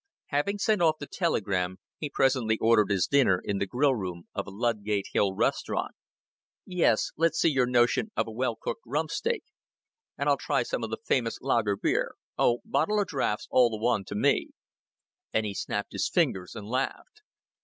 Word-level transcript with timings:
Having 0.29 0.57
sent 0.57 0.81
off 0.81 0.95
the 0.99 1.05
telegram, 1.05 1.77
he 1.99 2.09
presently 2.09 2.57
ordered 2.57 2.89
his 2.89 3.05
dinner 3.05 3.39
in 3.39 3.59
the 3.59 3.67
grill 3.67 3.93
room 3.93 4.23
of 4.33 4.47
a 4.47 4.49
Ludgate 4.49 5.05
Hill 5.13 5.35
restaurant. 5.35 5.91
"Yes, 6.65 7.11
let's 7.17 7.39
see 7.39 7.49
your 7.51 7.67
notion 7.67 8.09
of 8.17 8.25
a 8.27 8.31
well 8.31 8.55
cooked 8.59 8.81
rumpsteak. 8.83 9.43
And 10.17 10.27
I'll 10.27 10.37
try 10.37 10.63
some 10.63 10.83
of 10.83 10.89
the 10.89 10.97
famous 11.05 11.37
lager 11.39 11.77
beer.... 11.77 12.15
Oh, 12.35 12.61
bottle 12.65 12.97
or 12.97 13.05
draught's 13.05 13.47
all 13.51 13.79
one 13.79 14.03
to 14.05 14.15
me;" 14.15 14.49
and 15.33 15.45
he 15.45 15.53
snapped 15.53 15.91
his 15.93 16.09
fingers 16.09 16.55
and 16.55 16.67
laughed. 16.67 17.21